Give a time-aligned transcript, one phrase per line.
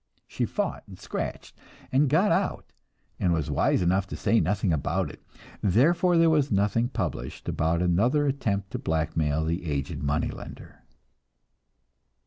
[0.27, 1.55] She fought and scratched,
[1.91, 2.73] and got out,
[3.19, 5.21] and was wise enough to say nothing about it;
[5.61, 10.85] therefore there was nothing published about another attempt to blackmail the aged money lender!